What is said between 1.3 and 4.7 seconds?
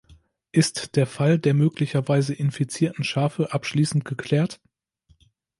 der möglicherweise infizierten Schafe abschließend geklärt?